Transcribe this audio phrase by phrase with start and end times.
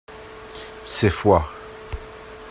[0.83, 1.45] C’est froid.